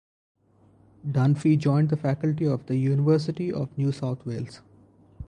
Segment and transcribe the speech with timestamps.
[1.07, 4.61] Dunphy joined the faculty of the University of New South Wales.